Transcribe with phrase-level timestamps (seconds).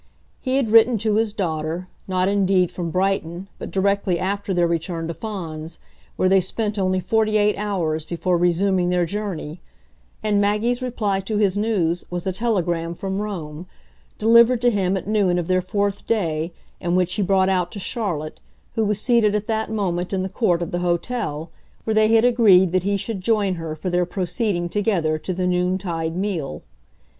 [0.41, 5.07] He had written to his daughter, not indeed from Brighton, but directly after their return
[5.07, 5.77] to Fawns,
[6.15, 9.61] where they spent only forty eight hours before resuming their journey;
[10.23, 13.67] and Maggie's reply to his news was a telegram from Rome,
[14.17, 17.79] delivered to him at noon of their fourth day and which he brought out to
[17.79, 18.39] Charlotte,
[18.73, 21.51] who was seated at that moment in the court of the hotel,
[21.83, 25.45] where they had agreed that he should join her for their proceeding together to the
[25.45, 26.63] noontide meal.